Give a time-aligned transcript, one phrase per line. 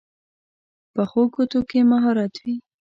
[0.93, 2.55] پخو ګوتو کې مهارت وي